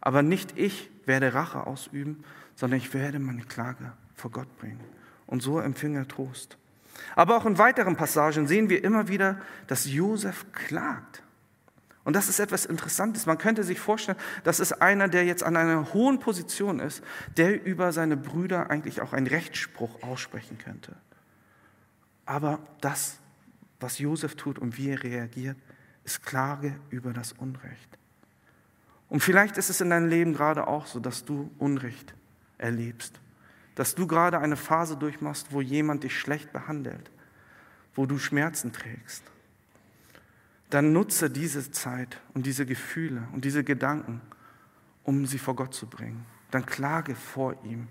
[0.00, 4.80] Aber nicht ich werde Rache ausüben, sondern ich werde meine Klage vor Gott bringen.
[5.26, 6.56] Und so empfing er Trost.
[7.14, 11.22] Aber auch in weiteren Passagen sehen wir immer wieder, dass Josef klagt.
[12.04, 13.26] Und das ist etwas Interessantes.
[13.26, 17.02] Man könnte sich vorstellen, das ist einer, der jetzt an einer hohen Position ist,
[17.36, 20.96] der über seine Brüder eigentlich auch einen Rechtsspruch aussprechen könnte.
[22.24, 23.18] Aber das,
[23.80, 25.56] was Josef tut und wie er reagiert,
[26.04, 27.98] ist Klage über das Unrecht.
[29.08, 32.14] Und vielleicht ist es in deinem Leben gerade auch so, dass du Unrecht
[32.58, 33.20] erlebst.
[33.74, 37.10] Dass du gerade eine Phase durchmachst, wo jemand dich schlecht behandelt,
[37.94, 39.22] wo du Schmerzen trägst.
[40.70, 44.20] Dann nutze diese Zeit und diese Gefühle und diese Gedanken,
[45.04, 46.26] um sie vor Gott zu bringen.
[46.50, 47.88] Dann klage vor ihm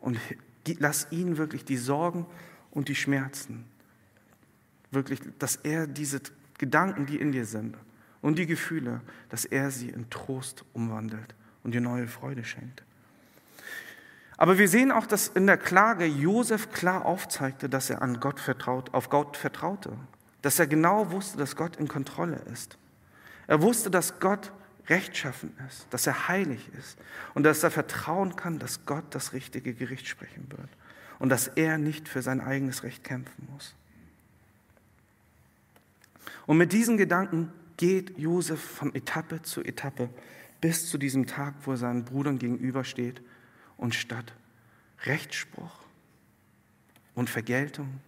[0.00, 0.18] und
[0.78, 2.26] lass ihn wirklich die Sorgen
[2.70, 3.64] und die Schmerzen,
[4.90, 6.20] wirklich, dass er diese
[6.58, 7.76] Gedanken, die in dir sind
[8.20, 12.82] und die Gefühle, dass er sie in Trost umwandelt und dir neue Freude schenkt.
[14.36, 18.40] Aber wir sehen auch, dass in der Klage Josef klar aufzeigte, dass er an Gott
[18.40, 19.92] vertraut, auf Gott vertraute.
[20.40, 22.78] Dass er genau wusste, dass Gott in Kontrolle ist.
[23.46, 24.50] Er wusste, dass Gott
[24.88, 26.98] rechtschaffen ist, dass er heilig ist
[27.34, 30.70] und dass er vertrauen kann, dass Gott das richtige Gericht sprechen wird
[31.18, 33.74] und dass er nicht für sein eigenes Recht kämpfen muss.
[36.50, 40.08] Und mit diesen Gedanken geht Josef von Etappe zu Etappe
[40.60, 43.22] bis zu diesem Tag, wo er seinen Brüdern gegenübersteht
[43.76, 44.32] und statt
[45.04, 45.84] Rechtsspruch
[47.14, 48.00] und Vergeltung,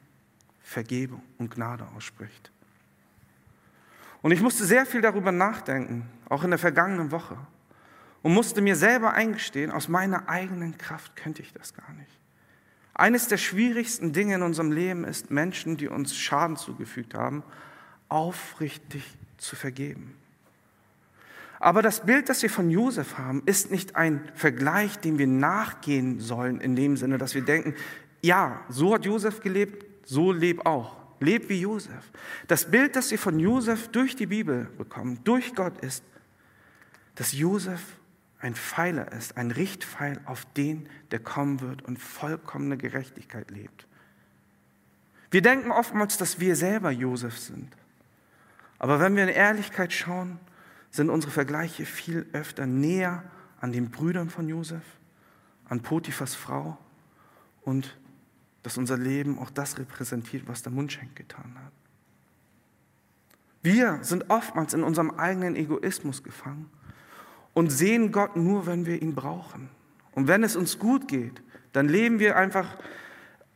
[0.60, 2.50] Vergebung und Gnade ausspricht.
[4.22, 7.38] Und ich musste sehr viel darüber nachdenken, auch in der vergangenen Woche,
[8.22, 12.18] und musste mir selber eingestehen, aus meiner eigenen Kraft könnte ich das gar nicht.
[12.92, 17.44] Eines der schwierigsten Dinge in unserem Leben ist, Menschen, die uns Schaden zugefügt haben,
[18.12, 19.02] aufrichtig
[19.38, 20.14] zu vergeben.
[21.58, 26.20] Aber das Bild, das wir von Josef haben, ist nicht ein Vergleich, dem wir nachgehen
[26.20, 27.74] sollen, in dem Sinne, dass wir denken,
[28.20, 30.96] ja, so hat Josef gelebt, so leb auch.
[31.20, 32.10] Leb wie Josef.
[32.48, 36.02] Das Bild, das wir von Josef durch die Bibel bekommen, durch Gott, ist,
[37.14, 37.80] dass Josef
[38.40, 43.86] ein Pfeiler ist, ein Richtpfeil auf den, der kommen wird und vollkommene Gerechtigkeit lebt.
[45.30, 47.68] Wir denken oftmals, dass wir selber Josef sind.
[48.82, 50.40] Aber wenn wir in Ehrlichkeit schauen,
[50.90, 53.22] sind unsere Vergleiche viel öfter näher
[53.60, 54.82] an den Brüdern von Josef,
[55.68, 56.76] an Potiphas Frau
[57.62, 57.96] und
[58.64, 61.72] dass unser Leben auch das repräsentiert, was der Mundschenk getan hat.
[63.62, 66.68] Wir sind oftmals in unserem eigenen Egoismus gefangen
[67.54, 69.68] und sehen Gott nur, wenn wir ihn brauchen.
[70.10, 71.40] Und wenn es uns gut geht,
[71.72, 72.76] dann leben wir einfach,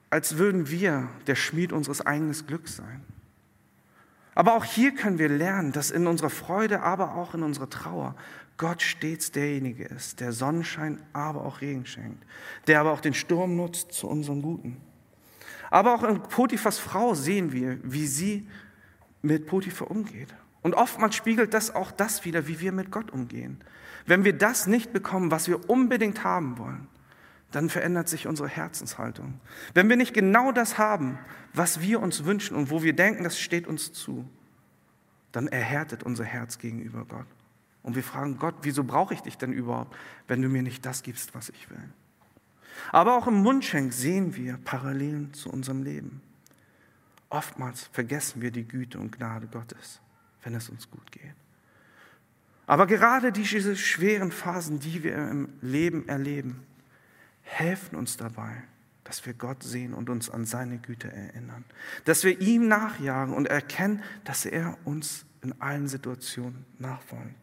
[0.08, 3.02] als würden wir der Schmied unseres eigenen Glücks sein.
[4.37, 8.14] Aber auch hier können wir lernen, dass in unserer Freude, aber auch in unserer Trauer
[8.59, 12.22] Gott stets derjenige ist, der Sonnenschein, aber auch Regen schenkt,
[12.66, 14.77] der aber auch den Sturm nutzt zu unserem Guten.
[15.70, 18.46] Aber auch in Potiphas Frau sehen wir, wie sie
[19.22, 23.59] mit Potiphar umgeht Und oftmals spiegelt das auch das wieder, wie wir mit Gott umgehen.
[24.05, 26.88] Wenn wir das nicht bekommen, was wir unbedingt haben wollen,
[27.50, 29.40] dann verändert sich unsere Herzenshaltung.
[29.74, 31.18] Wenn wir nicht genau das haben,
[31.52, 34.28] was wir uns wünschen und wo wir denken, das steht uns zu,
[35.32, 37.26] dann erhärtet unser Herz gegenüber Gott.
[37.82, 39.94] Und wir fragen Gott, wieso brauche ich dich denn überhaupt,
[40.26, 41.88] wenn du mir nicht das gibst, was ich will?
[42.90, 46.20] Aber auch im Mundschenk sehen wir Parallelen zu unserem Leben.
[47.28, 50.00] Oftmals vergessen wir die Güte und Gnade Gottes,
[50.42, 51.35] wenn es uns gut geht.
[52.66, 56.66] Aber gerade diese schweren Phasen, die wir im Leben erleben,
[57.46, 58.62] helfen uns dabei,
[59.04, 61.64] dass wir Gott sehen und uns an seine Güte erinnern.
[62.04, 67.35] Dass wir ihm nachjagen und erkennen, dass er uns in allen Situationen nachfolgt.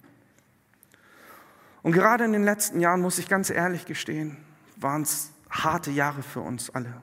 [1.81, 4.37] Und gerade in den letzten Jahren, muss ich ganz ehrlich gestehen,
[4.75, 7.01] waren es harte Jahre für uns alle.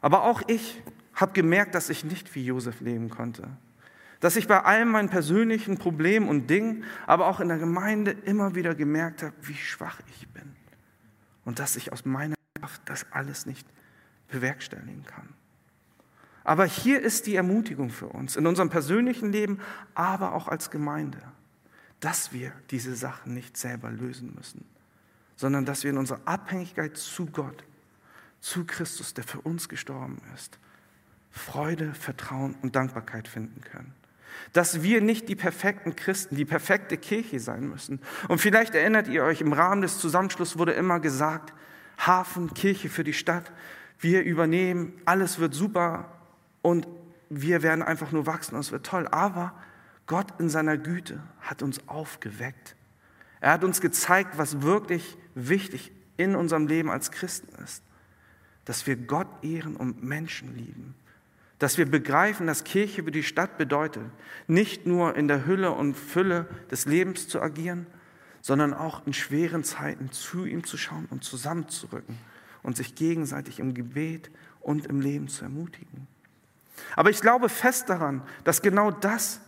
[0.00, 0.82] Aber auch ich
[1.14, 3.48] habe gemerkt, dass ich nicht wie Josef leben konnte.
[4.20, 8.54] Dass ich bei all meinen persönlichen Problemen und Dingen, aber auch in der Gemeinde immer
[8.54, 10.61] wieder gemerkt habe, wie schwach ich bin
[11.44, 13.66] und dass ich aus meiner Kraft das alles nicht
[14.28, 15.28] bewerkstelligen kann.
[16.44, 19.60] Aber hier ist die Ermutigung für uns, in unserem persönlichen Leben,
[19.94, 21.22] aber auch als Gemeinde,
[22.00, 24.64] dass wir diese Sachen nicht selber lösen müssen,
[25.36, 27.64] sondern dass wir in unserer Abhängigkeit zu Gott,
[28.40, 30.58] zu Christus, der für uns gestorben ist,
[31.30, 33.94] Freude, Vertrauen und Dankbarkeit finden können.
[34.52, 38.00] Dass wir nicht die perfekten Christen, die perfekte Kirche sein müssen.
[38.28, 41.52] Und vielleicht erinnert ihr euch, im Rahmen des Zusammenschlusses wurde immer gesagt,
[41.98, 43.52] Hafen, Kirche für die Stadt,
[43.98, 46.10] wir übernehmen, alles wird super
[46.60, 46.88] und
[47.30, 49.06] wir werden einfach nur wachsen und es wird toll.
[49.10, 49.54] Aber
[50.06, 52.76] Gott in seiner Güte hat uns aufgeweckt.
[53.40, 57.82] Er hat uns gezeigt, was wirklich wichtig in unserem Leben als Christen ist.
[58.64, 60.94] Dass wir Gott ehren und Menschen lieben
[61.62, 64.02] dass wir begreifen, dass Kirche für die Stadt bedeutet,
[64.48, 67.86] nicht nur in der Hülle und Fülle des Lebens zu agieren,
[68.40, 72.18] sondern auch in schweren Zeiten zu ihm zu schauen und zusammenzurücken
[72.64, 76.08] und sich gegenseitig im Gebet und im Leben zu ermutigen.
[76.96, 79.40] Aber ich glaube fest daran, dass genau das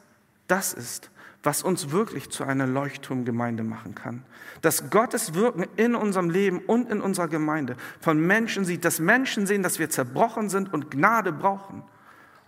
[0.47, 1.11] das ist,
[1.43, 4.23] was uns wirklich zu einer Leuchtturmgemeinde machen kann.
[4.63, 9.49] Dass Gottes Wirken in unserem Leben und in unserer Gemeinde von Menschen sieht, dass Menschen
[9.49, 11.83] sehen, dass wir zerbrochen sind und Gnade brauchen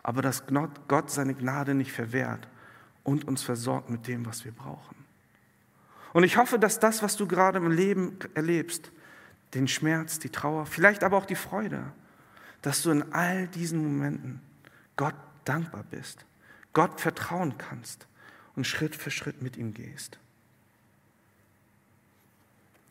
[0.06, 0.44] aber dass
[0.86, 2.46] Gott seine Gnade nicht verwehrt
[3.02, 4.94] und uns versorgt mit dem, was wir brauchen.
[6.12, 8.92] Und ich hoffe, dass das, was du gerade im Leben erlebst,
[9.54, 11.82] den Schmerz, die Trauer, vielleicht aber auch die Freude,
[12.62, 14.40] dass du in all diesen Momenten
[14.94, 16.24] Gott dankbar bist,
[16.72, 18.06] Gott vertrauen kannst
[18.54, 20.20] und Schritt für Schritt mit ihm gehst.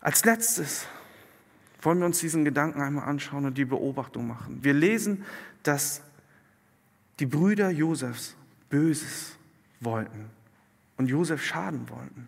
[0.01, 0.85] Als letztes
[1.81, 4.65] wollen wir uns diesen Gedanken einmal anschauen und die Beobachtung machen.
[4.65, 5.23] Wir lesen,
[5.63, 6.01] dass
[7.19, 8.35] die Brüder Josefs
[8.69, 9.37] Böses
[9.79, 10.29] wollten
[10.97, 12.27] und Josef schaden wollten.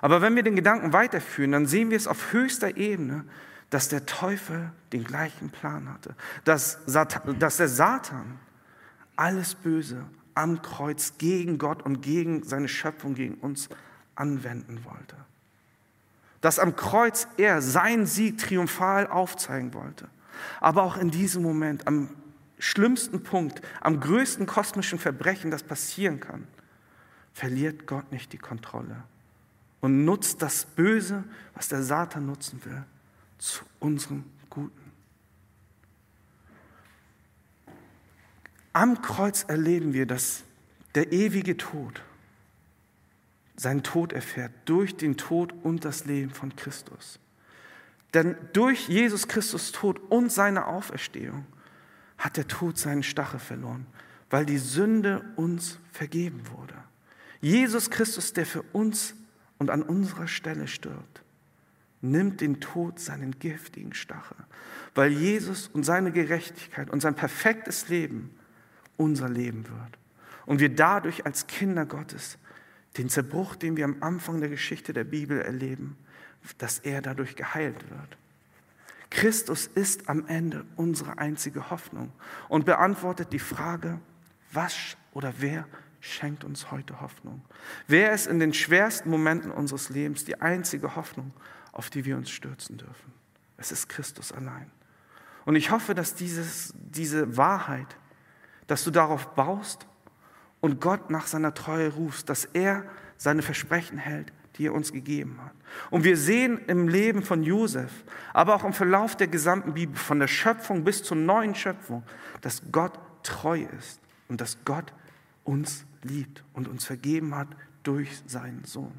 [0.00, 3.24] Aber wenn wir den Gedanken weiterführen, dann sehen wir es auf höchster Ebene,
[3.70, 8.38] dass der Teufel den gleichen Plan hatte, dass, Satan, dass der Satan
[9.16, 13.68] alles Böse am Kreuz gegen Gott und gegen seine Schöpfung, gegen uns
[14.14, 15.16] anwenden wollte.
[16.40, 20.08] Dass am Kreuz er seinen Sieg triumphal aufzeigen wollte.
[20.60, 22.10] Aber auch in diesem Moment, am
[22.58, 26.46] schlimmsten Punkt, am größten kosmischen Verbrechen, das passieren kann,
[27.32, 29.04] verliert Gott nicht die Kontrolle
[29.80, 32.84] und nutzt das Böse, was der Satan nutzen will,
[33.38, 34.92] zu unserem Guten.
[38.72, 40.44] Am Kreuz erleben wir, dass
[40.94, 42.02] der ewige Tod
[43.56, 47.18] seinen Tod erfährt durch den Tod und das Leben von Christus.
[48.12, 51.46] Denn durch Jesus Christus Tod und seine Auferstehung
[52.18, 53.86] hat der Tod seinen Stachel verloren,
[54.30, 56.74] weil die Sünde uns vergeben wurde.
[57.40, 59.14] Jesus Christus, der für uns
[59.58, 61.22] und an unserer Stelle stirbt,
[62.00, 64.36] nimmt den Tod seinen giftigen Stachel,
[64.94, 68.30] weil Jesus und seine Gerechtigkeit und sein perfektes Leben
[68.96, 69.98] unser Leben wird.
[70.46, 72.38] Und wir dadurch als Kinder Gottes
[72.96, 75.96] den Zerbruch, den wir am Anfang der Geschichte der Bibel erleben,
[76.58, 78.16] dass er dadurch geheilt wird.
[79.10, 82.12] Christus ist am Ende unsere einzige Hoffnung
[82.48, 84.00] und beantwortet die Frage,
[84.52, 85.66] was oder wer
[86.00, 87.42] schenkt uns heute Hoffnung?
[87.86, 91.32] Wer ist in den schwersten Momenten unseres Lebens die einzige Hoffnung,
[91.72, 93.12] auf die wir uns stürzen dürfen?
[93.56, 94.70] Es ist Christus allein.
[95.44, 97.96] Und ich hoffe, dass dieses, diese Wahrheit,
[98.66, 99.86] dass du darauf baust
[100.60, 102.84] und Gott nach seiner Treue rufst, dass er
[103.16, 105.52] seine Versprechen hält, die er uns gegeben hat.
[105.90, 107.90] Und wir sehen im Leben von Josef,
[108.32, 112.02] aber auch im Verlauf der gesamten Bibel, von der Schöpfung bis zur neuen Schöpfung,
[112.40, 114.92] dass Gott treu ist und dass Gott
[115.44, 117.48] uns liebt und uns vergeben hat
[117.82, 118.94] durch seinen Sohn.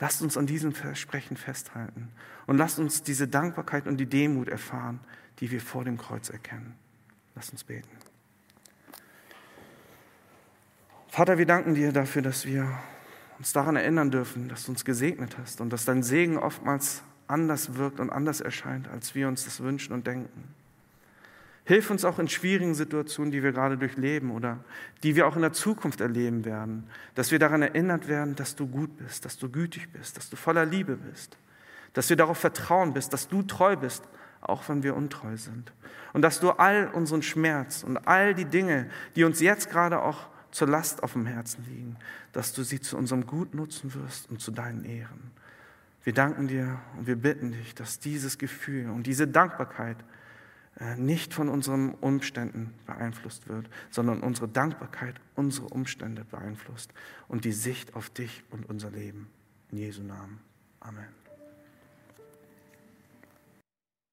[0.00, 2.08] Lasst uns an diesem Versprechen festhalten
[2.46, 5.00] und lasst uns diese Dankbarkeit und die Demut erfahren,
[5.38, 6.74] die wir vor dem Kreuz erkennen.
[7.34, 7.88] Lasst uns beten.
[11.08, 12.66] Vater, wir danken dir dafür, dass wir
[13.42, 17.74] uns daran erinnern dürfen, dass du uns gesegnet hast und dass dein Segen oftmals anders
[17.74, 20.54] wirkt und anders erscheint, als wir uns das wünschen und denken.
[21.64, 24.60] Hilf uns auch in schwierigen Situationen, die wir gerade durchleben oder
[25.02, 26.84] die wir auch in der Zukunft erleben werden,
[27.16, 30.36] dass wir daran erinnert werden, dass du gut bist, dass du gütig bist, dass du
[30.36, 31.36] voller Liebe bist,
[31.94, 34.04] dass wir darauf vertrauen bist, dass du treu bist,
[34.40, 35.72] auch wenn wir untreu sind.
[36.12, 40.28] Und dass du all unseren Schmerz und all die Dinge, die uns jetzt gerade auch
[40.52, 41.96] zur Last auf dem Herzen liegen,
[42.32, 45.32] dass du sie zu unserem Gut nutzen wirst und zu deinen Ehren.
[46.04, 49.96] Wir danken dir und wir bitten dich, dass dieses Gefühl und diese Dankbarkeit
[50.78, 56.92] äh, nicht von unseren Umständen beeinflusst wird, sondern unsere Dankbarkeit unsere Umstände beeinflusst
[57.28, 59.28] und die Sicht auf dich und unser Leben.
[59.70, 60.40] In Jesu Namen.
[60.80, 61.21] Amen.